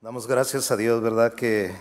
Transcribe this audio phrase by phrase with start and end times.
[0.00, 1.34] Damos gracias a Dios, ¿verdad?
[1.34, 1.72] Que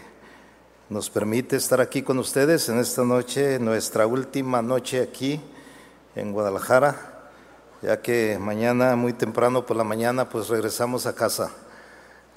[0.90, 5.39] nos permite estar aquí con ustedes en esta noche, nuestra última noche aquí
[6.15, 7.29] en Guadalajara,
[7.83, 11.51] ya que mañana, muy temprano por la mañana, pues regresamos a casa,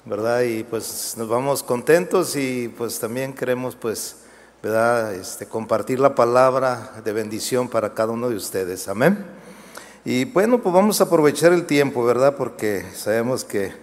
[0.05, 0.41] ¿verdad?
[0.41, 4.17] Y pues nos vamos contentos y pues también queremos, pues,
[4.61, 5.15] ¿verdad?
[5.15, 9.25] Este, compartir la palabra de bendición para cada uno de ustedes, amén.
[10.05, 12.35] Y bueno, pues vamos a aprovechar el tiempo, ¿verdad?
[12.37, 13.73] Porque sabemos que,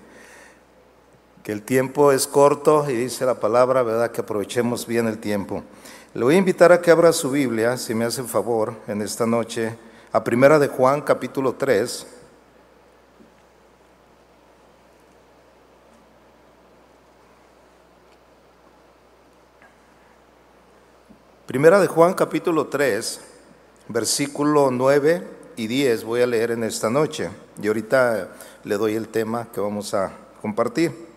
[1.53, 4.11] el tiempo es corto y dice la palabra, ¿verdad?
[4.11, 5.62] Que aprovechemos bien el tiempo.
[6.12, 9.25] Le voy a invitar a que abra su Biblia, si me hace favor, en esta
[9.25, 9.75] noche,
[10.12, 12.06] a Primera de Juan, capítulo 3.
[21.47, 23.20] Primera de Juan, capítulo 3,
[23.89, 27.30] versículo 9 y 10 voy a leer en esta noche.
[27.62, 28.28] Y ahorita
[28.65, 31.08] le doy el tema que vamos a compartir.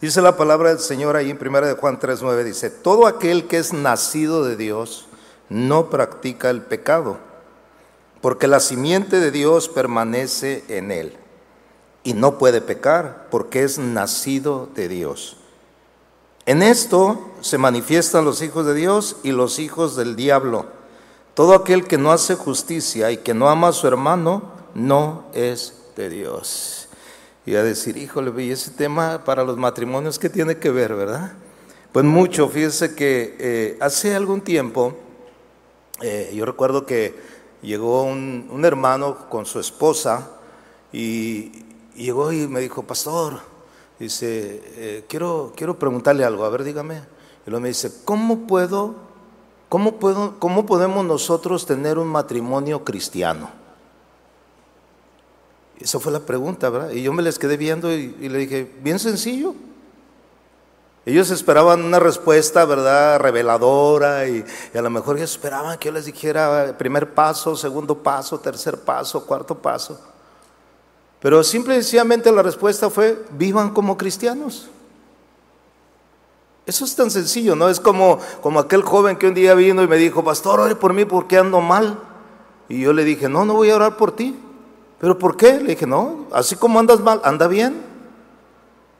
[0.00, 3.58] Dice la palabra del Señor ahí en 1 de Juan 3:9 dice, "Todo aquel que
[3.58, 5.06] es nacido de Dios
[5.48, 7.18] no practica el pecado,
[8.20, 11.16] porque la simiente de Dios permanece en él
[12.02, 15.36] y no puede pecar porque es nacido de Dios."
[16.46, 20.66] En esto se manifiestan los hijos de Dios y los hijos del diablo.
[21.34, 24.42] Todo aquel que no hace justicia y que no ama a su hermano
[24.74, 26.79] no es de Dios.
[27.46, 31.32] Y a decir, híjole, y ese tema para los matrimonios, ¿qué tiene que ver, verdad?
[31.92, 34.94] Pues mucho, fíjese que eh, hace algún tiempo,
[36.02, 37.14] eh, yo recuerdo que
[37.62, 40.30] llegó un, hermano con su esposa
[40.92, 41.50] y,
[41.96, 43.40] y llegó y me dijo, pastor,
[43.98, 47.02] dice, eh, quiero, quiero preguntarle algo, a ver, dígame.
[47.46, 48.94] Y luego me dice, ¿cómo puedo,
[49.68, 53.59] cómo puedo, cómo podemos nosotros tener un matrimonio cristiano?
[55.80, 56.90] Esa fue la pregunta, ¿verdad?
[56.90, 59.54] Y yo me les quedé viendo y, le dije, bien sencillo.
[61.06, 63.18] Ellos esperaban una respuesta, ¿verdad?
[63.18, 68.38] Reveladora y, a lo mejor ellos esperaban que yo les dijera primer paso, segundo paso,
[68.38, 69.98] tercer paso, cuarto paso.
[71.18, 74.68] Pero simple y sencillamente la respuesta fue, vivan como cristianos.
[76.66, 77.70] Eso es tan sencillo, ¿no?
[77.70, 80.92] Es como, como aquel joven que un día vino y me dijo, pastor, ore por
[80.92, 81.98] mí porque ando mal.
[82.68, 84.38] Y yo le dije, no, no voy a orar por ti.
[85.00, 85.54] ¿Pero por qué?
[85.54, 87.82] Le dije, no, así como andas mal, anda bien.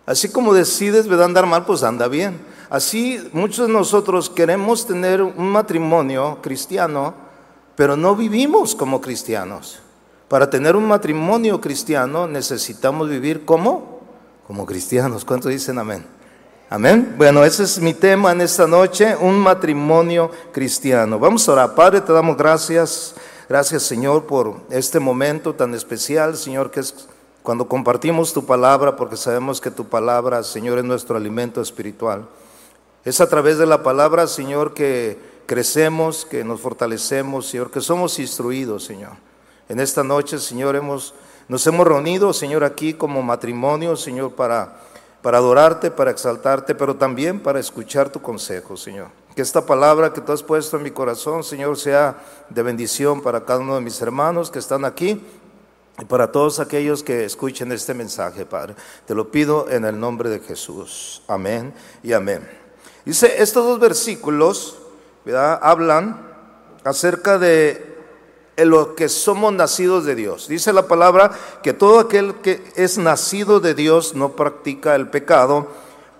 [0.06, 1.27] Así como decides ¿verdad?
[1.27, 2.41] andar mal, pues anda bien.
[2.71, 7.15] Así muchos de nosotros queremos tener un matrimonio cristiano,
[7.77, 9.81] pero no vivimos como cristianos.
[10.28, 14.00] Para tener un matrimonio cristiano necesitamos vivir como,
[14.47, 15.25] como cristianos.
[15.25, 16.05] ¿Cuántos dicen amén?
[16.71, 17.15] Amén.
[17.19, 21.19] Bueno, ese es mi tema en esta noche, un matrimonio cristiano.
[21.19, 21.75] Vamos a orar.
[21.75, 23.15] Padre, te damos gracias.
[23.50, 27.09] Gracias, Señor, por este momento tan especial, Señor, que es
[27.43, 32.28] cuando compartimos tu palabra, porque sabemos que tu palabra, Señor, es nuestro alimento espiritual.
[33.05, 38.21] Es a través de la palabra, Señor, que crecemos, que nos fortalecemos, Señor, que somos
[38.21, 39.15] instruidos, Señor.
[39.69, 41.12] En esta noche, Señor, hemos,
[41.49, 44.77] nos hemos reunido, Señor, aquí como matrimonio, Señor, para,
[45.22, 49.19] para adorarte, para exaltarte, pero también para escuchar tu consejo, Señor.
[49.40, 52.14] Que esta palabra que tú has puesto en mi corazón, Señor, sea
[52.50, 55.18] de bendición para cada uno de mis hermanos que están aquí
[55.98, 58.74] y para todos aquellos que escuchen este mensaje, Padre.
[59.06, 61.22] Te lo pido en el nombre de Jesús.
[61.26, 62.46] Amén y amén.
[63.06, 64.76] Dice, estos dos versículos
[65.62, 66.20] hablan
[66.84, 67.96] acerca de
[68.58, 70.48] lo que somos nacidos de Dios.
[70.48, 71.30] Dice la palabra
[71.62, 75.68] que todo aquel que es nacido de Dios no practica el pecado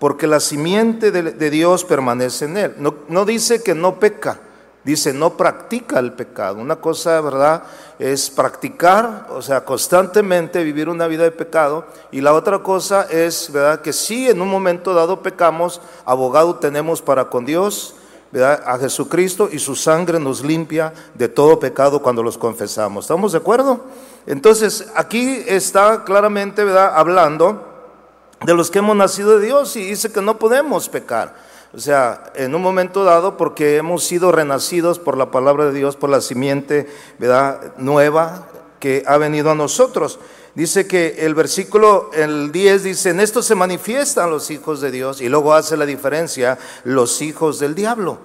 [0.01, 2.73] porque la simiente de, Dios permanece en él.
[2.79, 4.39] No, no, dice que no peca,
[4.83, 6.55] dice no practica el pecado.
[6.55, 7.61] Una cosa, ¿verdad?
[7.99, 11.85] Es practicar, o sea, constantemente vivir una vida de pecado.
[12.11, 13.81] Y la otra cosa es, ¿verdad?
[13.81, 17.93] Que si en un momento dado pecamos, abogado tenemos para con Dios
[18.31, 18.59] ¿verdad?
[18.65, 23.05] a Jesucristo y su sangre nos limpia de todo pecado cuando los confesamos.
[23.05, 23.85] ¿Estamos de acuerdo?
[24.25, 26.91] Entonces, aquí está claramente ¿verdad?
[26.95, 27.70] hablando
[28.45, 31.35] de los que hemos nacido de Dios y dice que no podemos pecar.
[31.73, 35.95] O sea, en un momento dado, porque hemos sido renacidos por la palabra de Dios,
[35.95, 37.73] por la simiente ¿verdad?
[37.77, 38.47] nueva
[38.79, 40.19] que ha venido a nosotros.
[40.53, 45.21] Dice que el versículo, el 10 dice, en esto se manifiestan los hijos de Dios
[45.21, 48.17] y luego hace la diferencia los hijos del diablo.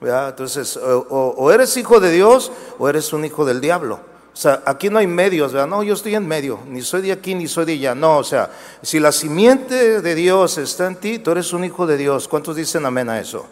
[0.00, 0.30] ¿verdad?
[0.30, 4.00] Entonces, o, o, eres hijo de Dios o eres un hijo del diablo.
[4.38, 5.66] O sea, aquí no hay medios, ¿verdad?
[5.66, 7.96] No, yo estoy en medio, ni soy de aquí ni soy de allá.
[7.96, 8.48] No, o sea,
[8.82, 12.28] si la simiente de Dios está en ti, tú eres un hijo de Dios.
[12.28, 13.46] ¿Cuántos dicen amén a eso?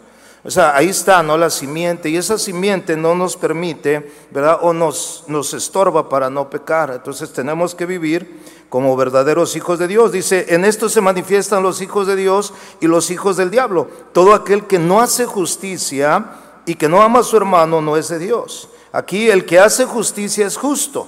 [0.45, 1.37] O sea, ahí está, ¿no?
[1.37, 2.07] La simiente.
[2.07, 4.59] Y esa simiente no nos permite, ¿verdad?
[4.61, 6.93] O nos, nos estorba para no pecar.
[6.95, 8.39] Entonces tenemos que vivir
[8.69, 10.13] como verdaderos hijos de Dios.
[10.13, 13.89] Dice, en esto se manifiestan los hijos de Dios y los hijos del diablo.
[14.13, 16.27] Todo aquel que no hace justicia
[16.65, 18.69] y que no ama a su hermano no es de Dios.
[18.97, 21.07] Aquí el que hace justicia es justo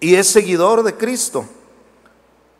[0.00, 1.44] y es seguidor de Cristo.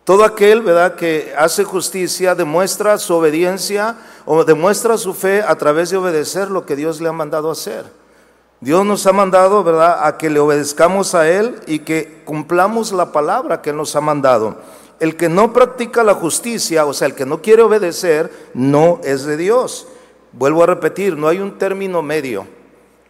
[0.04, 3.96] Todo aquel, ¿verdad?, que hace justicia demuestra su obediencia
[4.26, 7.86] o demuestra su fe a través de obedecer lo que Dios le ha mandado hacer.
[8.60, 13.12] Dios nos ha mandado, ¿verdad?, a que le obedezcamos a Él y que cumplamos la
[13.12, 14.58] palabra que nos ha mandado.
[14.98, 19.24] El que no practica la justicia, o sea, el que no quiere obedecer, no es
[19.24, 19.86] de Dios.
[20.32, 22.59] Vuelvo a repetir, no hay un término medio.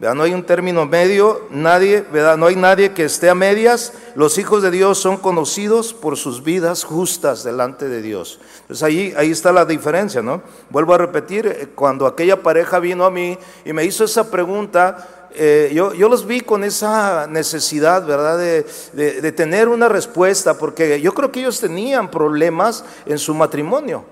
[0.01, 2.07] No hay un término medio, nadie.
[2.39, 3.93] No hay nadie que esté a medias.
[4.15, 8.41] Los hijos de Dios son conocidos por sus vidas justas delante de Dios.
[8.63, 10.43] Entonces ahí, ahí está la diferencia, ¿no?
[10.71, 15.29] Vuelvo a repetir, eh, cuando aquella pareja vino a mí y me hizo esa pregunta,
[15.35, 18.39] eh, yo, yo, los vi con esa necesidad, ¿verdad?
[18.39, 24.07] De, de tener una respuesta, porque yo creo que ellos tenían problemas en su matrimonio,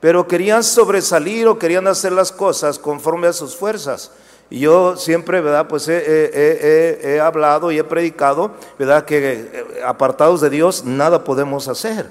[0.00, 4.10] pero querían sobresalir o querían hacer las cosas conforme a sus fuerzas.
[4.50, 5.66] Y yo siempre, ¿verdad?
[5.68, 9.04] Pues he, hablado y he predicado, ¿verdad?
[9.04, 12.10] Que eh, apartados de Dios nada podemos hacer.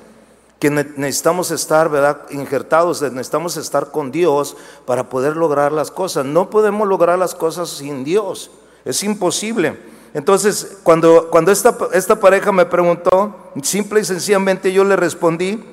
[0.59, 2.21] Que necesitamos estar, ¿verdad?
[2.31, 6.25] Injertados, necesitamos estar con Dios para poder lograr las cosas.
[6.25, 8.49] No podemos lograr las cosas sin Dios.
[8.85, 9.77] Es imposible.
[10.13, 15.63] Entonces, cuando, cuando esta, esta pareja me preguntó, simple y sencillamente yo le respondí,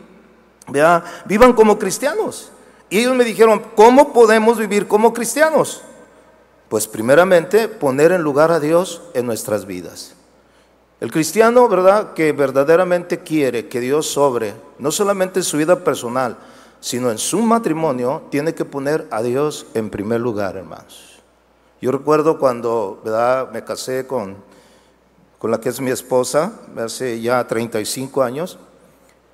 [0.69, 1.05] ¿verdad?
[1.27, 2.51] Vivan como cristianos.
[2.89, 5.83] Y ellos me dijeron, ¿cómo podemos vivir como cristianos?
[6.71, 10.15] Pues primeramente poner en lugar a Dios en nuestras vidas.
[11.01, 12.13] El cristiano, ¿verdad?
[12.15, 16.39] Que verdaderamente quiere que Dios sobre, no solamente en su vida personal,
[16.79, 21.21] sino en su matrimonio, tiene que poner a Dios en primer lugar, hermanos.
[21.81, 23.51] Yo recuerdo cuando, ¿verdad?
[23.51, 24.37] Me casé con,
[25.41, 28.61] con la que es mi esposa, hace ya 35 años,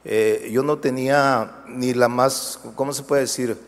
[0.07, 3.59] eh, yo no tenía ni la más, ¿cómo se puede decir?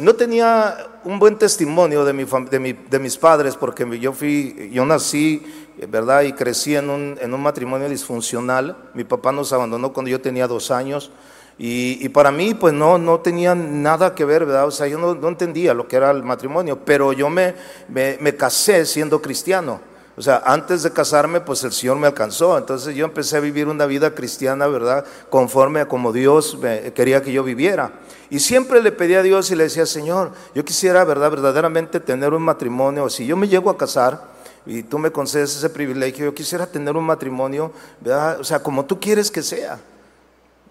[0.00, 5.42] No tenía un buen testimonio de, mi, de, mis padres porque yo fui, yo nací,
[5.88, 6.22] ¿verdad?
[6.22, 8.74] Y crecí en un, matrimonio disfuncional.
[8.94, 11.10] Mi papá nos abandonó cuando yo tenía dos años.
[11.58, 14.66] Y, para mí, pues no, no tenía nada que ver, ¿verdad?
[14.66, 17.54] O sea, yo no, entendía lo que era el matrimonio, pero yo me,
[17.88, 19.92] me, me casé siendo cristiano.
[20.16, 22.58] O sea, antes de casarme, pues el Señor me alcanzó.
[22.58, 25.04] Entonces yo empecé a vivir una vida cristiana, ¿verdad?
[25.30, 26.58] Conforme a como Dios
[26.94, 27.92] quería que yo viviera.
[28.32, 31.30] Y siempre le pedía a Dios y le decía, Señor, yo quisiera, ¿verdad?
[31.30, 33.10] Verdaderamente tener un matrimonio.
[33.10, 34.22] Si yo me llego a casar
[34.64, 38.40] y tú me concedes ese privilegio, yo quisiera tener un matrimonio, ¿verdad?
[38.40, 39.78] O sea, como tú quieres que sea.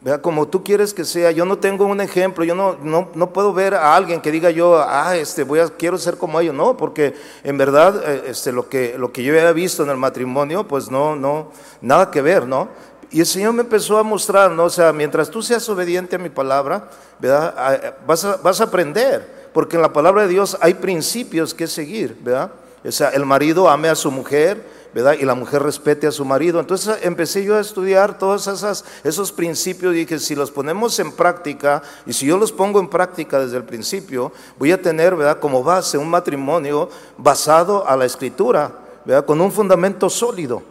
[0.04, 2.78] Vea, como tú quieres que sea, yo no tengo un ejemplo, yo no,
[3.14, 6.40] no, puedo ver a alguien que diga yo, ah, este, voy a, quiero ser como
[6.40, 7.14] ellos, no, porque
[7.44, 10.90] en verdad eh, este, lo, que, lo que yo había visto en el matrimonio, pues
[10.90, 12.70] no, no, nada que ver, ¿no?
[13.12, 14.66] Y el Señor me empezó a mostrar, ¿no?
[14.66, 17.54] O sea, mientras tú seas obediente a mi palabra, ¿verdad?
[17.58, 21.68] Ah, vas a, vas a aprender, porque en la palabra de Dios hay principios que
[21.68, 22.52] seguir, ¿verdad?
[22.84, 24.64] O sea, el marido ame a su mujer,
[24.94, 26.60] y la mujer respete a su marido.
[26.60, 31.82] Entonces empecé yo a estudiar todos esos principios y dije, si los ponemos en práctica,
[32.06, 35.40] y si yo los pongo en práctica desde el principio, voy a tener, ¿verdad?
[35.40, 38.72] Como base un matrimonio basado a la escritura,
[39.06, 39.26] ¿verdad?
[39.26, 40.62] Con un fundamento sólido.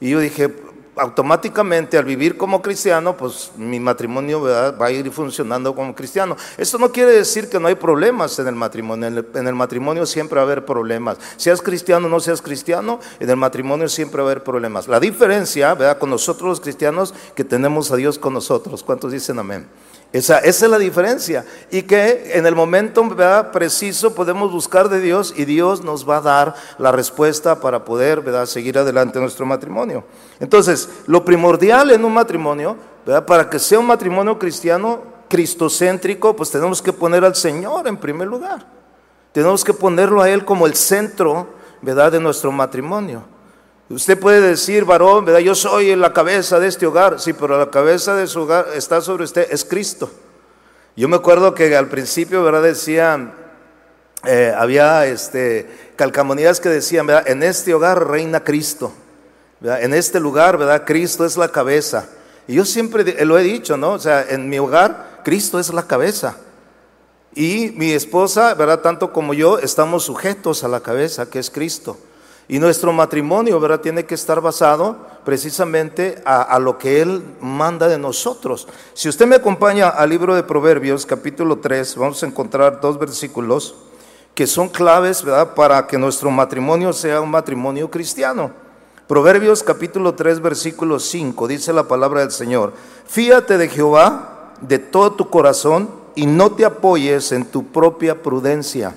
[0.00, 0.54] Y yo dije,
[0.98, 6.36] automáticamente al vivir como cristiano, pues mi matrimonio va a ir funcionando como cristiano.
[6.56, 9.08] Esto no quiere decir que no hay problemas en el matrimonio.
[9.08, 11.18] En el, matrimonio siempre va a haber problemas.
[11.36, 14.88] Seas cristiano o no seas cristiano, en el matrimonio siempre va a haber problemas.
[14.88, 15.98] La diferencia, ¿verdad?
[15.98, 18.82] Con nosotros los cristianos, que tenemos a Dios con nosotros.
[18.82, 19.66] ¿Cuántos dicen amén?
[20.10, 21.44] Esa, es la diferencia.
[21.70, 23.06] Y que en el momento
[23.52, 28.22] preciso podemos buscar de Dios y Dios nos va a dar la respuesta para poder
[28.46, 30.04] seguir adelante nuestro matrimonio.
[30.40, 32.76] Entonces, lo primordial en un matrimonio,
[33.26, 38.28] para que sea un matrimonio cristiano, cristocéntrico, pues tenemos que poner al Señor en primer
[38.28, 38.66] lugar.
[39.32, 41.48] Tenemos que ponerlo a Él como el centro
[41.82, 42.12] ¿verdad?
[42.12, 43.24] de nuestro matrimonio.
[43.90, 45.40] Usted puede decir, varón, ¿verdad?
[45.40, 47.18] Yo soy la cabeza de este hogar.
[47.18, 50.10] Sí, pero la cabeza de su hogar está sobre usted, es Cristo.
[50.94, 52.62] Yo me acuerdo que al principio, ¿verdad?
[52.62, 53.32] Decían,
[54.26, 57.28] eh, había este, calcamonías que decían, ¿verdad?
[57.28, 58.92] En este hogar reina Cristo.
[59.62, 60.84] En este lugar, ¿verdad?
[60.84, 62.08] Cristo es la cabeza.
[62.46, 63.92] Y yo siempre lo he dicho, ¿no?
[63.92, 66.36] O sea, en mi hogar, Cristo es la cabeza.
[67.34, 68.80] Y mi esposa, ¿verdad?
[68.80, 71.96] Tanto como yo, estamos sujetos a la cabeza, que es Cristo.
[72.48, 73.80] Y nuestro matrimonio, ¿verdad?
[73.80, 78.66] Tiene que estar basado precisamente a, lo que Él manda de nosotros.
[78.94, 83.74] Si usted me acompaña al libro de Proverbios, capítulo 3, vamos a encontrar dos versículos
[84.34, 85.54] que son claves, ¿verdad?
[85.54, 88.50] Para que nuestro matrimonio sea un matrimonio cristiano.
[89.06, 92.72] Proverbios capítulo 3, versículo 5, dice la palabra del Señor,
[93.06, 98.94] fíate de Jehová de todo tu corazón y no te apoyes en tu propia prudencia.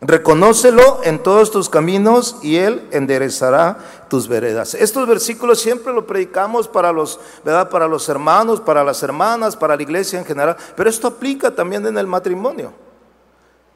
[0.00, 3.78] Reconócelo en todos tus caminos y Él enderezará
[4.08, 4.74] tus veredas.
[4.74, 7.68] Estos versículos siempre los predicamos para los, ¿verdad?
[7.68, 11.84] para los hermanos, para las hermanas, para la iglesia en general, pero esto aplica también
[11.86, 12.72] en el matrimonio.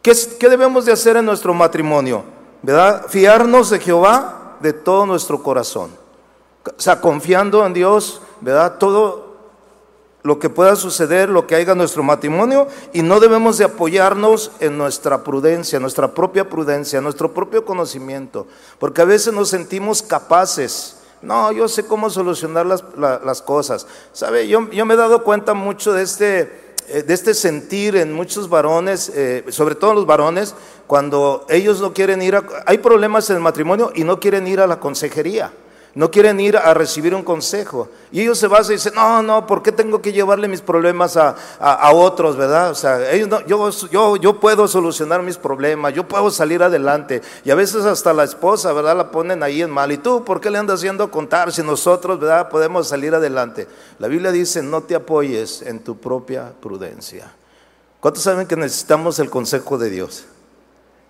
[0.00, 2.24] ¿Qué, qué debemos de hacer en nuestro matrimonio?
[2.62, 3.06] ¿verdad?
[3.08, 5.90] Fiarnos de Jehová de todo nuestro corazón.
[6.64, 8.78] O sea, confiando en Dios, ¿verdad?
[8.78, 9.31] Todo
[10.22, 14.52] lo que pueda suceder, lo que haya en nuestro matrimonio, y no debemos de apoyarnos
[14.60, 18.46] en nuestra prudencia, nuestra propia prudencia, nuestro propio conocimiento,
[18.78, 20.96] porque a veces nos sentimos capaces.
[21.22, 23.86] No, yo sé cómo solucionar las, cosas.
[24.12, 24.48] ¿Sabe?
[24.48, 28.48] Yo, yo, me he dado cuenta mucho de este, eh, de este sentir en muchos
[28.48, 30.56] varones, eh, sobre todo los varones,
[30.88, 32.44] cuando ellos no quieren ir a...
[32.66, 35.52] Hay problemas en el matrimonio y no quieren ir a la consejería
[35.94, 37.88] no quieren ir a recibir un consejo.
[38.10, 41.16] Y ellos se basan y dicen, no, no, ¿por qué tengo que llevarle mis problemas
[41.16, 41.36] a,
[41.92, 42.70] otros, verdad?
[42.70, 47.20] O sea, ellos no, yo, yo, yo puedo solucionar mis problemas, yo puedo salir adelante.
[47.44, 48.96] Y a veces hasta la esposa, ¿verdad?
[48.96, 49.92] La ponen ahí en mal.
[49.92, 52.48] ¿Y tú por qué le andas haciendo contar si nosotros, ¿verdad?
[52.48, 53.68] Podemos salir adelante.
[53.98, 57.30] La Biblia dice, no te apoyes en tu propia prudencia.
[58.00, 60.24] ¿Cuántos saben que necesitamos el consejo de Dios?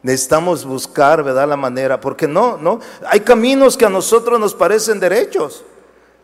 [0.03, 1.49] Necesitamos buscar, ¿verdad?
[1.49, 5.65] La manera, porque no, no, hay caminos que a nosotros nos parecen derechos.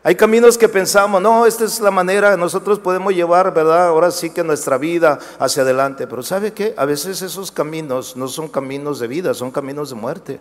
[0.03, 3.89] Hay caminos que pensamos, no, esta es la manera, nosotros podemos llevar, ¿verdad?
[3.89, 6.07] Ahora sí que nuestra vida hacia adelante.
[6.07, 6.75] Pero ¿sabe qué?
[6.77, 10.41] A veces esos caminos no son caminos de vida, son caminos de muerte.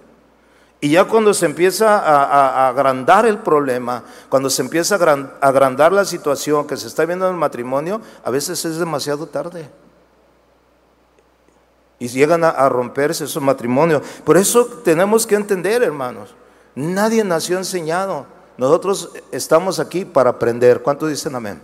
[0.79, 6.05] Y ya cuando se empieza a, agrandar el problema, cuando se empieza a agrandar la
[6.05, 9.69] situación que se está viendo en el matrimonio, a veces es demasiado tarde
[11.99, 14.01] y llegan a, romperse esos matrimonios.
[14.23, 16.35] Por eso tenemos que entender, hermanos,
[16.75, 18.25] nadie nació enseñado.
[18.57, 20.81] Nosotros estamos aquí para aprender.
[20.81, 21.61] ¿Cuántos dicen amén?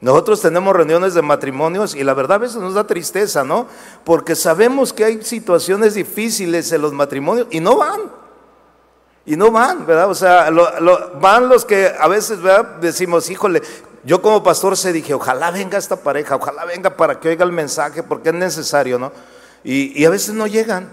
[0.00, 3.66] Nosotros tenemos reuniones de matrimonios y la verdad a veces nos da tristeza, ¿no?
[4.04, 8.02] Porque sabemos que hay situaciones difíciles en los matrimonios y no van.
[9.24, 10.08] Y no van, ¿verdad?
[10.10, 10.50] O sea,
[11.20, 12.76] van los que a veces ¿verdad?
[12.80, 13.62] decimos, híjole,
[14.06, 17.50] yo como pastor se dije, ojalá venga esta pareja, ojalá venga para que oiga el
[17.50, 19.10] mensaje, porque es necesario, ¿no?
[19.64, 20.88] Y, a veces no llegan.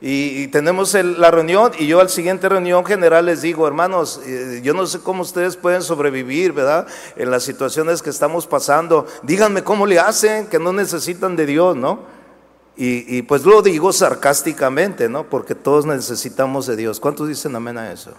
[0.00, 4.72] Y, tenemos la reunión y yo al siguiente reunión general les digo, hermanos, eh, yo
[4.72, 6.86] no sé cómo ustedes pueden sobrevivir, ¿verdad?
[7.16, 9.04] En las situaciones que estamos pasando.
[9.24, 12.02] Díganme cómo le hacen, que no necesitan de Dios, ¿no?
[12.76, 15.24] Y, y pues lo digo sarcásticamente, ¿no?
[15.24, 17.00] Porque todos necesitamos de Dios.
[17.00, 18.12] ¿Cuántos dicen amén a eso?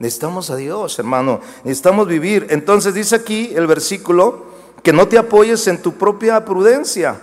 [0.00, 1.40] Necesitamos a Dios, hermano.
[1.62, 2.46] Necesitamos vivir.
[2.48, 4.46] Entonces dice aquí el versículo
[4.82, 7.20] que no te apoyes en tu propia prudencia,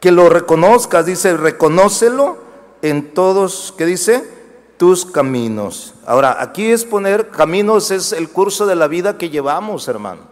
[0.00, 1.04] que lo reconozcas.
[1.04, 2.38] Dice, reconócelo
[2.80, 4.24] en todos, ¿qué dice?
[4.78, 5.94] Tus caminos.
[6.06, 10.22] Ahora, aquí es poner caminos, es el curso de la vida que llevamos, hermano.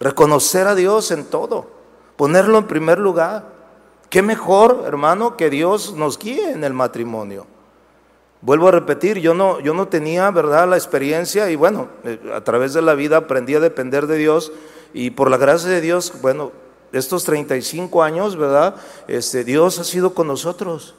[0.00, 1.66] Reconocer a Dios en todo,
[2.16, 3.46] ponerlo en primer lugar.
[4.10, 7.46] ¿Qué mejor, hermano, que Dios nos guíe en el matrimonio?
[8.42, 12.40] Vuelvo a repetir, yo no, yo no tenía, ¿verdad?, la experiencia y bueno, eh, a
[12.40, 14.50] través de la vida aprendí a depender de Dios
[14.92, 16.50] y por la gracia de Dios, bueno,
[16.92, 18.74] estos 35 años, ¿verdad?,
[19.06, 20.96] este, Dios ha sido con nosotros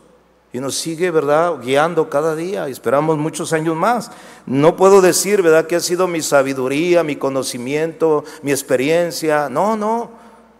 [0.54, 4.10] y nos sigue, ¿verdad?, guiando cada día y esperamos muchos años más.
[4.46, 10.12] No puedo decir, ¿verdad?, que ha sido mi sabiduría, mi conocimiento, mi experiencia, no, no,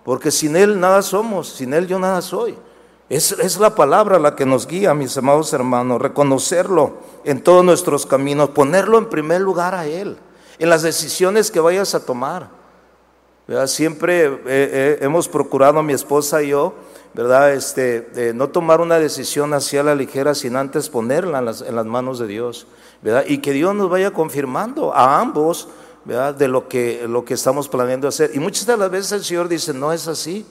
[0.04, 2.58] porque sin Él nada somos, sin Él yo nada soy.
[3.10, 6.94] Es, la palabra la que nos guía, mis amados hermanos, reconocerlo
[7.26, 10.18] en todos nuestros caminos, ponerlo en primer lugar a Él,
[10.58, 12.50] en las decisiones que vayas a tomar.
[13.66, 16.74] Siempre eh, eh, hemos procurado, mi esposa y yo,
[17.14, 17.54] ¿verdad?
[17.54, 21.86] Este, no tomar una decisión hacia la ligera, sin antes ponerla en las, en las
[21.86, 22.68] manos de Dios,
[23.02, 23.26] ¿verdad?
[23.28, 25.68] Y que Dios nos vaya confirmando a ambos,
[26.06, 26.34] ¿verdad?
[26.34, 28.32] De lo que, lo que estamos planeando hacer.
[28.34, 30.46] Y muchas de las veces el Señor dice, no es así.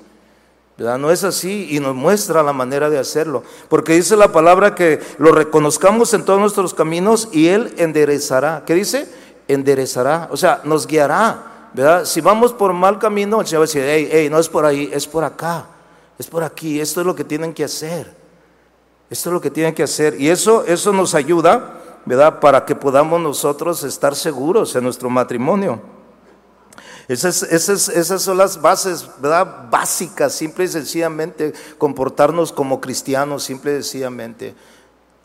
[0.79, 3.45] No es así y nos muestra la manera de hacerlo.
[3.69, 8.65] Porque dice la palabra que lo reconozcamos en todos nuestros caminos y Él enderezará.
[8.67, 9.09] ¿Qué dice?
[9.49, 10.29] Enderezará.
[10.31, 11.71] O sea, nos guiará.
[11.73, 12.05] ¿verdad?
[12.05, 14.65] Si vamos por mal camino, el Señor va a decir, hey, hey, no es por
[14.65, 15.67] ahí, es por acá.
[16.19, 16.81] Es por aquí.
[16.81, 18.13] Esto es lo que tienen que hacer.
[19.09, 20.21] Esto es lo que tienen que hacer.
[20.21, 22.41] Y eso, eso nos ayuda, ¿verdad?
[22.41, 25.81] Para que podamos nosotros estar seguros en nuestro matrimonio.
[27.09, 29.69] Esas, esas, son las bases, ¿verdad?
[29.71, 34.55] Básicas, simple y sencillamente, comportarnos como cristianos, simple y sencillamente.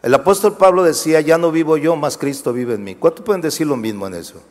[0.02, 2.96] El apóstol Pablo decía, ya no vivo yo, más Cristo vive en mí.
[2.96, 4.42] ¿Cuánto pueden decir lo mismo en eso?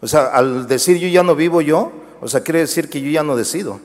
[0.00, 3.10] O sea, al decir yo ya no vivo yo, o sea, quiere decir que yo
[3.10, 3.80] ya no decido.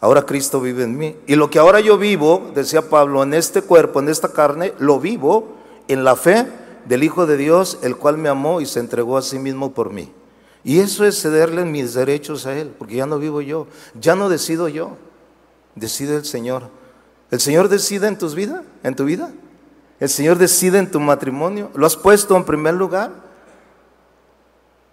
[0.00, 1.16] Ahora Cristo vive en mí.
[1.26, 4.98] Y lo que ahora yo vivo, decía Pablo, en este cuerpo, en esta carne, lo
[4.98, 5.56] vivo
[5.88, 6.46] en la fe
[6.86, 9.92] del Hijo de Dios, el cual me amó y se entregó a sí mismo por
[9.92, 10.10] mí.
[10.62, 13.66] Y eso es cederle mis derechos a Él, porque ya no vivo yo,
[13.98, 14.96] ya no decido yo,
[15.74, 16.64] decide el Señor.
[17.30, 19.32] ¿El Señor decide en tus vida, en tu vida?
[19.98, 21.70] ¿El Señor decide en tu matrimonio?
[21.74, 23.10] ¿Lo has puesto en primer lugar?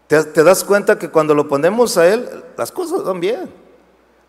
[0.08, 3.50] ¿Te, te das cuenta que cuando lo ponemos a Él, las cosas van bien?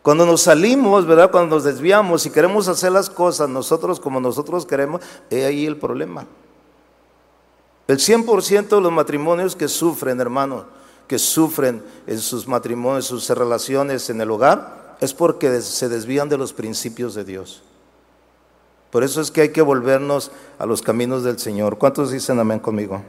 [0.02, 1.30] Cuando nos salimos, ¿verdad?
[1.30, 5.76] Cuando nos desviamos y queremos hacer las cosas nosotros como nosotros queremos, es ahí el
[5.76, 6.26] problema.
[7.86, 10.64] El 100% de los matrimonios que sufren, hermanos,
[11.08, 16.38] que sufren en sus matrimonios, sus relaciones en el hogar, es porque se desvían de
[16.38, 17.62] los principios de Dios.
[18.90, 21.78] Por eso es que hay que volvernos a los caminos del Señor.
[21.78, 23.02] ¿Cuántos dicen amén conmigo?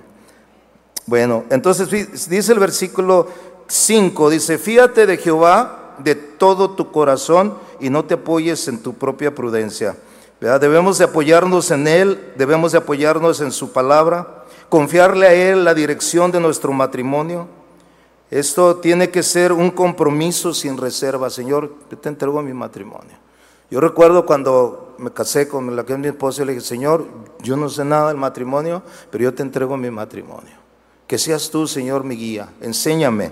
[1.06, 1.90] Bueno, entonces
[2.30, 3.28] dice el versículo
[3.68, 8.94] 5, dice, fíjate de Jehová de todo tu corazón y no te apoyes en tu
[8.94, 9.98] propia prudencia.
[10.40, 15.74] Debemos de apoyarnos en Él, debemos de apoyarnos en su palabra, confiarle a Él la
[15.74, 17.48] dirección de nuestro matrimonio.
[18.32, 21.30] Esto tiene que ser un compromiso sin reserva.
[21.30, 23.18] Señor, yo te entrego mi matrimonio.
[23.72, 27.06] Yo recuerdo cuando me casé con la que es mi esposa y le dije, Señor,
[27.42, 28.82] yo no sé nada del matrimonio,
[29.12, 30.54] pero yo te entrego mi matrimonio.
[31.08, 32.50] Que seas tú, Señor, mi guía.
[32.62, 33.32] Enséñame.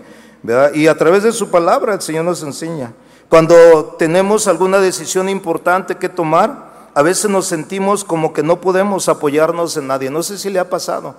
[0.74, 2.94] Y a través de su palabra el Señor nos enseña.
[3.30, 9.10] Cuando tenemos alguna decisión importante que tomar, a veces nos sentimos como que no podemos
[9.10, 10.10] apoyarnos en nadie.
[10.10, 11.16] No sé si le ha pasado.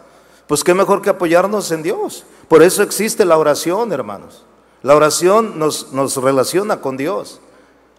[0.48, 2.24] Pues qué mejor que apoyarnos en Dios.
[2.48, 4.44] Por eso existe la oración, hermanos.
[4.82, 7.40] La oración nos, nos relaciona con Dios,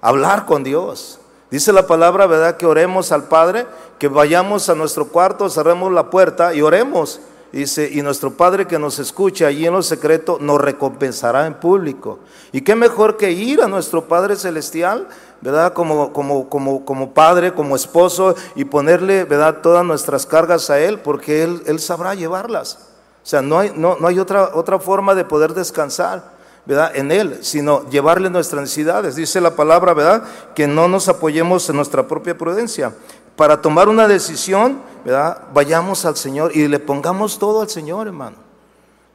[0.02, 1.20] hablar con Dios.
[1.52, 2.58] Dice la palabra, ¿verdad?
[2.58, 3.68] Que oremos al Padre,
[4.00, 7.20] que vayamos a nuestro cuarto, cerremos la puerta y oremos.
[7.52, 12.20] Dice, y nuestro Padre que nos escucha allí en lo secreto nos recompensará en público.
[12.52, 15.08] Y qué mejor que ir a nuestro Padre Celestial,
[15.42, 15.74] ¿verdad?
[15.74, 19.60] Como, como, como, como Padre, como esposo, y ponerle, ¿verdad?
[19.62, 22.80] Todas nuestras cargas a Él, porque Él, Él sabrá llevarlas.
[23.24, 26.40] O sea, no hay, no, no hay otra, otra forma de poder descansar.
[26.66, 26.96] ¿verdad?
[26.96, 29.16] En Él, sino llevarle nuestras necesidades.
[29.16, 30.24] Dice la palabra, ¿verdad?
[30.54, 32.94] Que no nos apoyemos en nuestra propia prudencia,
[33.36, 35.46] para tomar una decisión, ¿verdad?
[35.52, 38.36] Vayamos al Señor y le pongamos todo al Señor, hermano.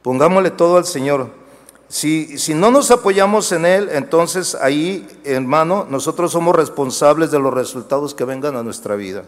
[0.01, 1.29] Pongámosle todo al Señor.
[1.87, 8.15] Si, no nos apoyamos en Él, entonces ahí, hermano, nosotros somos responsables de los resultados
[8.15, 9.23] que vengan a nuestra vida.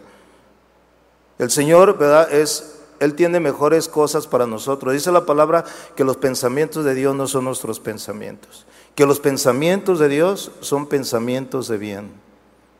[1.38, 2.32] El Señor, ¿verdad?
[2.32, 4.92] Es, Él tiene mejores cosas para nosotros.
[4.92, 8.66] Dice la palabra que los pensamientos de Dios no son nuestros pensamientos.
[8.96, 12.10] Que los pensamientos de Dios son pensamientos de bien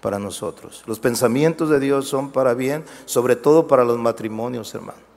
[0.01, 0.83] para nosotros.
[0.87, 5.09] Los pensamientos de Dios son para bien, sobre todo para los matrimonios, hermano.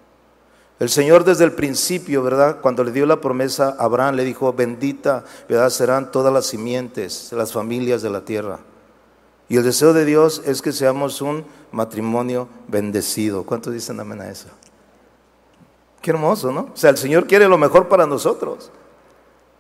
[0.82, 2.58] El Señor desde el principio, ¿verdad?
[2.60, 5.70] Cuando le dio la promesa a Abraham, le dijo, bendita, ¿verdad?
[5.70, 8.58] Serán todas las simientes, las familias de la tierra.
[9.48, 13.44] Y el deseo de Dios es que seamos un matrimonio bendecido.
[13.44, 14.48] ¿Cuántos dicen amén a eso?
[16.02, 16.70] Qué hermoso, ¿no?
[16.74, 18.72] O sea, el Señor quiere lo mejor para nosotros.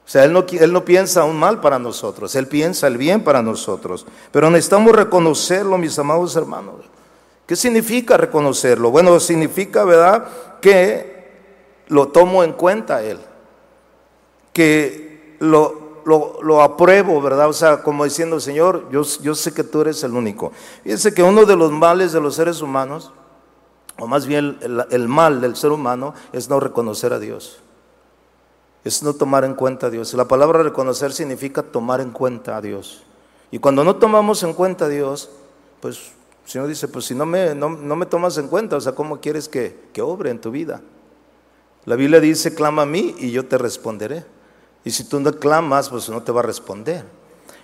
[0.03, 3.23] O sea, él no, él no piensa un mal para nosotros, Él piensa el bien
[3.23, 4.07] para nosotros.
[4.31, 6.77] Pero necesitamos reconocerlo, mis amados hermanos.
[7.45, 8.89] ¿Qué significa reconocerlo?
[8.89, 10.25] Bueno, significa, ¿verdad?,
[10.62, 11.11] que
[11.91, 13.19] lo tomo en cuenta Él,
[14.51, 17.47] que lo, lo, apruebo, ¿verdad?
[17.47, 20.51] O sea, como diciendo, Señor, yo, yo sé que tú eres el único.
[20.84, 23.12] Fíjense que uno de los males de los seres humanos,
[23.99, 24.58] o más bien
[24.89, 27.62] el mal del ser humano, es no reconocer a Dios
[28.84, 30.13] es no tomar en cuenta a Dios.
[30.13, 33.04] La palabra reconocer significa tomar en cuenta a Dios.
[33.51, 35.30] Y cuando no tomamos en cuenta a Dios,
[35.82, 36.12] pues
[36.45, 39.19] el Señor dice, pues si no me, no, me tomas en cuenta, o sea, ¿cómo
[39.19, 40.82] quieres que, que obre en tu vida?
[41.86, 44.26] La Biblia dice, clama a mí y yo te responderé.
[44.84, 47.06] Y si tú no clamas, pues no te va a responder.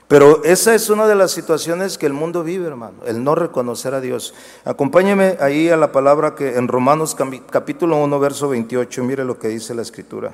[0.07, 3.93] Pero esa es una de las situaciones que el mundo vive, hermano, el no reconocer
[3.93, 4.33] a Dios.
[4.63, 7.15] Acompáñeme ahí a la palabra que en Romanos
[7.49, 10.33] capítulo 1, verso 28, mire lo que dice la escritura.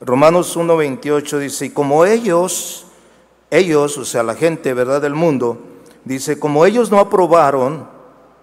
[0.00, 2.86] Romanos 1.28 dice, y como ellos,
[3.50, 5.60] ellos, o sea, la gente, ¿verdad?, del mundo,
[6.04, 7.86] dice, como ellos no aprobaron,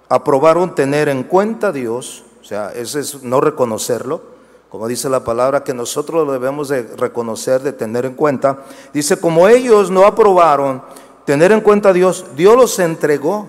[0.10, 4.22] aprobaron tener en cuenta a Dios, o sea, ese es no reconocerlo,
[4.69, 9.17] como dice la palabra, que nosotros lo debemos de reconocer, de tener en cuenta, dice,
[9.17, 10.84] como ellos no aprobaron
[11.26, 13.48] tener en cuenta a Dios, Dios los entregó,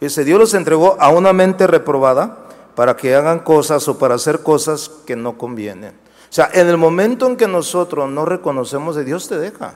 [0.00, 2.38] dice, Dios los entregó a una mente reprobada
[2.74, 5.90] para que hagan cosas o para hacer cosas que no convienen.
[5.90, 9.74] O sea, en el momento en que nosotros no reconocemos de Dios te deja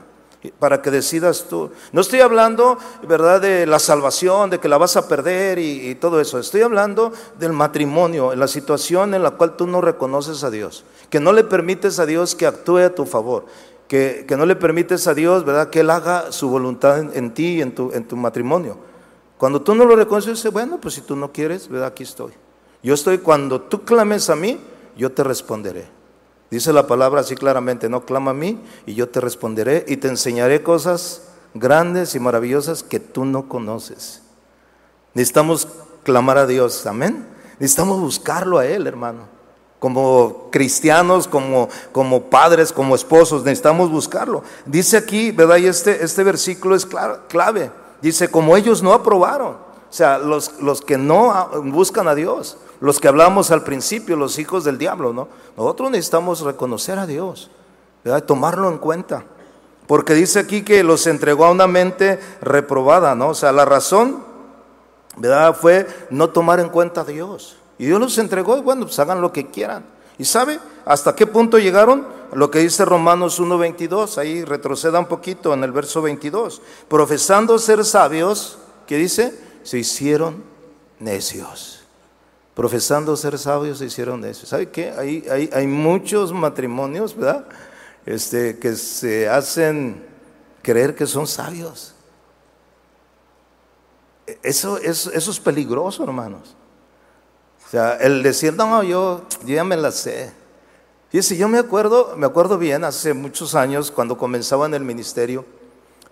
[0.59, 1.71] para que decidas tú.
[1.91, 6.21] No estoy hablando, ¿verdad?, de la salvación, de que la vas a perder y, todo
[6.21, 6.39] eso.
[6.39, 11.19] Estoy hablando del matrimonio, la situación en la cual tú no reconoces a Dios, que
[11.19, 13.45] no le permites a Dios que actúe a tu favor,
[13.87, 17.61] que, no le permites a Dios, ¿verdad?, que Él haga su voluntad en, ti y
[17.61, 18.77] en tu, en tu matrimonio.
[19.37, 21.89] Cuando tú no lo reconoces, dice, bueno, pues si tú no quieres, ¿verdad?
[21.89, 22.33] aquí estoy.
[22.81, 24.59] Yo estoy cuando tú clames a mí,
[24.95, 25.96] yo te responderé.
[26.49, 30.07] Dice la palabra así claramente, no clama a mí y yo te responderé y te
[30.07, 34.21] enseñaré cosas grandes y maravillosas que tú no conoces.
[35.13, 35.67] Necesitamos
[36.03, 37.27] clamar a Dios, amén.
[37.59, 39.23] Necesitamos buscarlo a Él, hermano.
[39.79, 44.43] Como cristianos, como, como padres, como esposos, necesitamos buscarlo.
[44.65, 45.57] Dice aquí, ¿verdad?
[45.57, 46.87] Y este, este versículo es
[47.27, 47.71] clave.
[48.01, 49.57] Dice, como ellos no aprobaron.
[49.89, 54.37] O sea, los, los que no buscan a Dios, los que hablamos al principio, los
[54.39, 55.27] hijos del diablo, ¿no?
[55.55, 57.49] Nosotros necesitamos reconocer a Dios,
[58.03, 58.23] ¿verdad?
[58.23, 59.23] tomarlo en cuenta.
[59.87, 63.29] Porque dice aquí que los entregó a una mente reprobada, ¿no?
[63.29, 64.23] O sea, la razón,
[65.15, 65.55] ¿verdad?
[65.55, 67.57] Fue no tomar en cuenta a Dios.
[67.77, 69.85] Y Dios los entregó bueno, pues hagan lo que quieran.
[70.17, 72.05] ¿Y sabe hasta qué punto llegaron?
[72.33, 76.61] Lo que dice Romanos 1.22, ahí retroceda un poquito en el verso 22.
[76.89, 79.39] Profesando ser sabios, ¿qué dice?
[79.63, 80.43] Se hicieron
[80.99, 81.76] necios.
[82.57, 84.49] Profesando ser sabios, se hicieron necios.
[84.49, 84.91] ¿Sabe qué?
[84.91, 87.47] Hay, hay, hay muchos matrimonios, ¿verdad?
[88.07, 90.01] este, que se hacen
[90.63, 91.93] creer que son sabios.
[94.41, 96.55] Eso, eso, eso es peligroso, hermanos.
[97.65, 100.31] O sea, el decir, no, yo, ya me la sé.
[101.09, 105.45] Fíjese, yo me acuerdo, me acuerdo bien, hace muchos años, cuando comenzaba en el ministerio,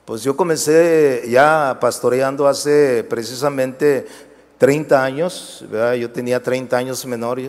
[0.03, 4.05] pues yo comencé ya pastoreando hace precisamente
[4.57, 5.93] 30 años, ¿verdad?
[5.95, 7.39] yo tenía 30 años menor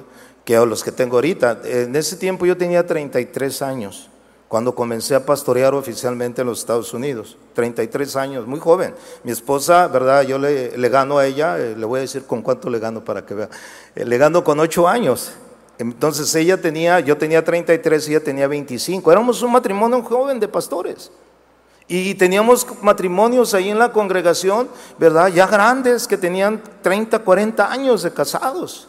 [0.44, 1.60] que los que tengo ahorita.
[1.64, 4.08] En ese tiempo yo tenía 33 años
[4.48, 8.94] cuando comencé a pastorear oficialmente en los Estados Unidos, 33 años, muy joven.
[9.24, 10.22] Mi esposa, ¿verdad?
[10.22, 13.26] Yo le, gano a ella, eh, le voy a decir con cuánto le gano para
[13.26, 13.48] que vea,
[13.96, 15.32] eh, le gano con 8 años.
[15.78, 19.10] Entonces ella tenía, yo tenía 33 y ella tenía 25.
[19.10, 21.10] Éramos un matrimonio joven de pastores.
[21.88, 24.68] Y teníamos matrimonios ahí en la congregación,
[24.98, 25.28] ¿verdad?
[25.28, 28.88] Ya grandes que tenían 30, 40 años de casados.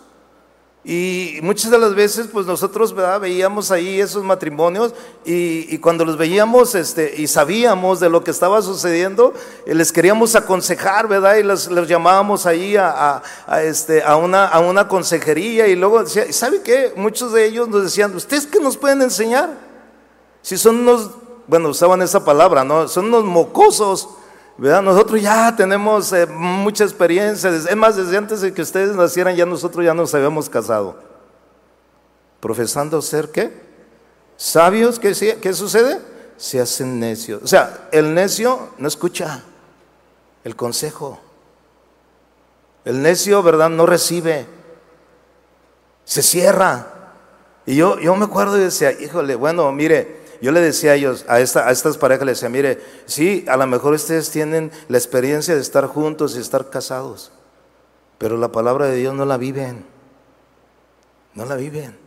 [0.89, 3.19] Y muchas de las veces, pues nosotros ¿verdad?
[3.19, 4.93] veíamos ahí esos matrimonios
[5.25, 9.33] y, cuando los veíamos este, y sabíamos de lo que estaba sucediendo,
[9.65, 11.35] eh, les queríamos aconsejar, ¿verdad?
[11.35, 13.21] Y los, llamábamos ahí a,
[13.63, 16.93] este, a, una, a una consejería y luego decía, ¿sabe qué?
[16.95, 19.49] Muchos de ellos nos decían, ¿ustedes qué nos pueden enseñar?
[20.41, 21.11] Si son unos,
[21.47, 22.87] bueno, usaban esa palabra, ¿no?
[22.87, 24.09] Son unos mocosos.
[24.57, 27.49] Nosotros ya tenemos eh, mucha experiencia.
[27.49, 30.97] Es más, desde antes de que ustedes nacieran, ya nosotros ya nos habíamos casado.
[32.41, 33.53] Profesando ser qué?
[34.35, 36.01] Sabios, ¿qué, qué sucede?
[36.35, 37.41] Se hacen necios.
[37.43, 39.43] O sea, el necio no escucha
[40.43, 41.19] el consejo.
[42.83, 43.69] El necio, ¿verdad?
[43.69, 44.47] No recibe.
[46.03, 46.87] Se cierra.
[47.65, 51.25] Y yo, yo me acuerdo y decía, híjole, bueno, mire, yo le decía a ellos,
[51.27, 54.97] a, esta, a estas parejas, les decía, mire, sí, a lo mejor ustedes tienen la
[54.97, 57.31] experiencia de estar juntos y estar casados,
[58.17, 59.85] pero la palabra de Dios no la viven,
[61.33, 61.97] no la viven.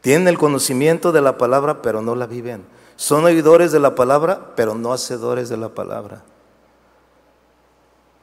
[0.00, 2.64] Tienen el conocimiento de la palabra, pero no la viven.
[2.96, 6.22] Son oidores de la palabra, pero no hacedores de la palabra.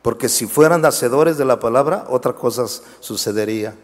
[0.01, 2.65] Porque si fueran hacedores de la palabra, otra cosa
[2.99, 3.75] sucedería.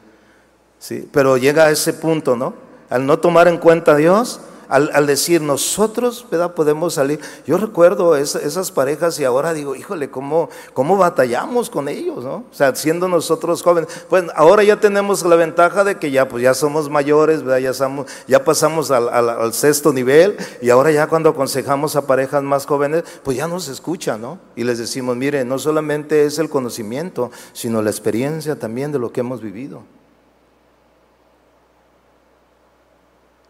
[0.79, 1.09] ¿sí?
[1.11, 2.53] Pero llega a ese punto, ¿no?
[2.89, 4.39] Al no tomar en cuenta a Dios,
[4.71, 6.53] al, decir nosotros, ¿verdad?
[6.53, 7.19] Podemos salir.
[7.45, 12.45] Yo recuerdo esas parejas y ahora digo, híjole, ¿cómo, ¿cómo batallamos con ellos, no?
[12.49, 13.89] O sea, siendo nosotros jóvenes.
[14.09, 17.59] Pues ahora ya tenemos la ventaja de que ya, pues ya somos mayores, ¿verdad?
[17.59, 22.65] Ya, somos, ya pasamos al, sexto nivel y ahora ya cuando aconsejamos a parejas más
[22.65, 24.39] jóvenes, pues ya nos escuchan, ¿no?
[24.55, 29.11] Y les decimos, mire, no solamente es el conocimiento, sino la experiencia también de lo
[29.11, 29.83] que hemos vivido.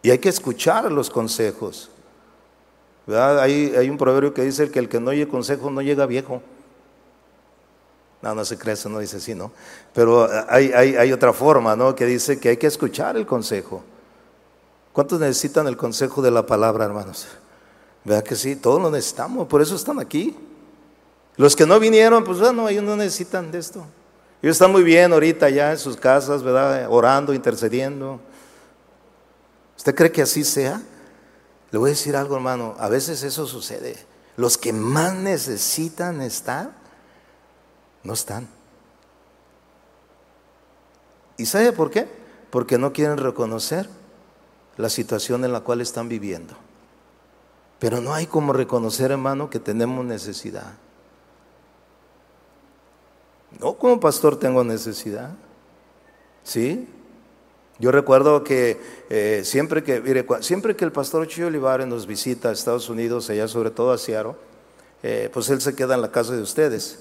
[0.02, 1.88] Y hay que escuchar los consejos.
[3.06, 6.42] Hay, hay, un proverbio que dice que el que no oye consejo no llega viejo.
[8.20, 9.50] No, no se cree eso, no dice así, ¿no?
[9.92, 11.94] Pero hay, hay, otra forma, ¿no?
[11.94, 13.82] Que dice que hay que escuchar el consejo.
[14.92, 17.26] ¿Cuántos necesitan el consejo de la palabra, hermanos?
[18.04, 20.36] Vea que sí, todos lo necesitamos, por eso están aquí.
[21.36, 23.84] Los que no vinieron, pues bueno, ellos no necesitan de esto.
[24.42, 26.86] Ellos están muy bien ahorita ya en sus casas, ¿verdad?
[26.90, 28.20] Orando, intercediendo.
[29.82, 30.80] ¿Usted cree que así sea?
[31.72, 32.76] Le voy a decir algo, hermano.
[32.78, 33.96] A veces eso sucede.
[34.36, 36.70] Los que más necesitan estar,
[38.04, 38.46] no están.
[41.36, 42.06] ¿Y sabe por qué?
[42.50, 43.88] Porque no quieren reconocer
[44.76, 46.54] la situación en la cual están viviendo.
[47.80, 50.74] Pero no hay como reconocer, hermano, que tenemos necesidad.
[53.58, 55.30] No como pastor tengo necesidad.
[56.44, 56.88] ¿Sí?
[57.82, 62.52] Yo recuerdo que eh, siempre que, siempre que el pastor Chio Olivares nos visita a
[62.52, 64.36] Estados Unidos, allá sobre todo a Seattle,
[65.02, 67.00] eh, pues él se queda en la casa de ustedes.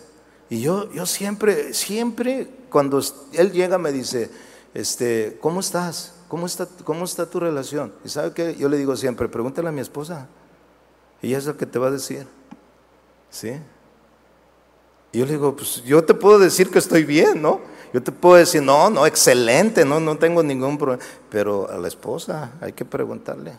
[0.49, 2.99] Y yo, yo siempre, siempre, cuando
[3.33, 4.31] él llega me dice,
[4.73, 6.15] este, ¿cómo estás?
[6.27, 7.93] ¿Cómo está, ¿Cómo está tu relación?
[8.03, 10.29] Y sabe que yo le digo siempre, pregúntale a mi esposa.
[11.21, 12.25] Ella es la que te va a decir.
[13.29, 13.51] ¿Sí?
[15.11, 17.61] Y yo le digo, pues yo te puedo decir que estoy bien, ¿no?
[17.93, 21.03] Yo te puedo decir, no, no, excelente, no, no tengo ningún problema.
[21.29, 23.53] Pero a la esposa hay que preguntarle.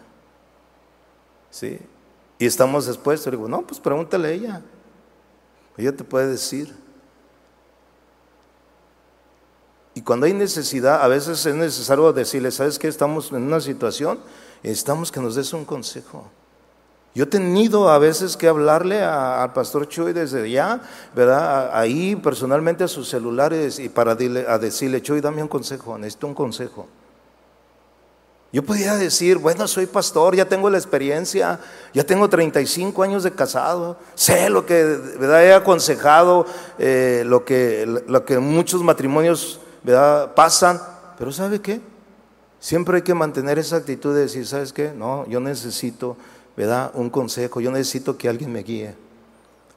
[1.51, 1.79] ¿Sí?
[2.39, 3.27] Y estamos expuestos.
[3.27, 4.63] Le digo, no, pues pregúntale a ella.
[5.77, 6.75] Ella te puede decir.
[9.95, 12.89] Y cuando hay necesidad, a veces es necesario decirle, ¿sabes qué?
[12.89, 14.21] Estamos en una situación,
[14.63, 16.31] necesitamos que nos des un consejo.
[17.15, 20.81] Yo he tenido a veces que hablarle al pastor Chuy desde ya,
[21.15, 21.71] ¿verdad?
[21.75, 26.87] Ahí personalmente a sus celulares y para decirle, Chuy, dame un consejo, necesito un consejo.
[28.51, 31.59] Yo podía decir, bueno, soy pastor, ya tengo la experiencia,
[31.95, 34.85] ya tengo 35 años de casado, sé lo que
[35.19, 35.45] ¿verdad?
[35.45, 36.45] he aconsejado,
[36.79, 40.35] eh, lo, que, lo que muchos matrimonios ¿verdad?
[40.35, 40.81] pasan,
[41.19, 41.81] pero ¿sabe qué?
[42.61, 44.93] Siempre hay que mantener esa actitud de decir, ¿sabes qué?
[44.95, 46.17] No, yo necesito
[46.57, 46.91] ¿verdad?
[46.95, 48.95] Un consejo, yo necesito que alguien me guíe,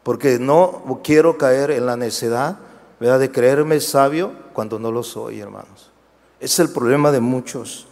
[0.04, 2.58] porque no quiero caer en la necedad.
[2.98, 5.92] De creerme sabio cuando no lo soy, hermanos.
[6.40, 7.86] Es el problema de muchos.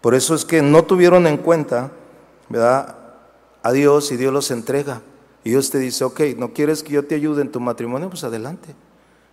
[0.00, 1.92] Por eso es que no tuvieron en cuenta.
[3.62, 5.02] A Dios y Dios los entrega.
[5.44, 8.08] Y Dios te dice, ok, ¿no quieres que yo te ayude en tu matrimonio?
[8.08, 8.74] Pues adelante.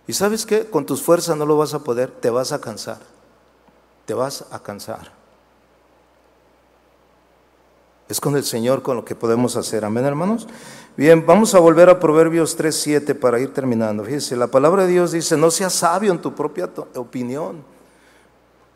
[0.06, 2.98] Y sabes qué, con tus fuerzas no lo vas a poder, te vas a cansar.
[4.06, 5.17] Te vas a cansar.
[8.08, 9.84] Es con el Señor con lo que podemos hacer.
[9.84, 10.46] Amén, hermanos.
[10.96, 14.02] Bien, vamos a volver a Proverbios 3.7 para ir terminando.
[14.02, 17.62] Fíjese, la palabra de Dios dice, no seas sabio en tu propia opinión.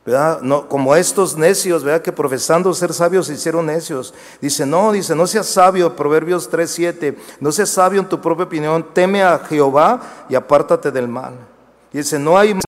[0.04, 0.40] ¿Verdad?
[0.40, 2.02] No, como estos necios, ¿verdad?
[2.02, 4.12] Que profesando ser sabios se hicieron necios.
[4.40, 8.84] Dice, no, dice, no seas sabio, Proverbios 3.7, no seas sabio en tu propia opinión,
[8.92, 11.34] teme a Jehová y apártate del mal.
[11.92, 12.58] Dice, no hay